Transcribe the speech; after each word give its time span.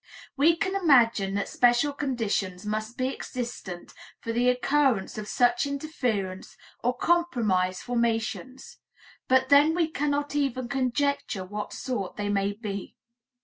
We 0.35 0.55
can 0.57 0.73
imagine 0.75 1.35
that 1.35 1.47
special 1.47 1.93
conditions 1.93 2.65
must 2.65 2.97
be 2.97 3.13
existent 3.13 3.93
for 4.19 4.31
the 4.31 4.49
occurrence 4.49 5.15
of 5.19 5.27
such 5.27 5.67
interference 5.67 6.57
or 6.83 6.97
compromise 6.97 7.83
formations, 7.83 8.79
but 9.27 9.49
then 9.49 9.75
we 9.75 9.87
cannot 9.87 10.33
even 10.35 10.67
conjecture 10.69 11.45
what 11.45 11.71
sort 11.71 12.15
they 12.15 12.29
may 12.29 12.51
be. 12.53 12.95